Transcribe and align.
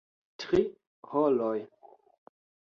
Tri 0.43 0.61
horoj. 1.11 1.55